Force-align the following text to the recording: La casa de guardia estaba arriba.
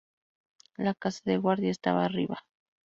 La 0.77 0.95
casa 0.95 1.21
de 1.25 1.37
guardia 1.37 1.69
estaba 1.69 2.05
arriba. 2.05 2.39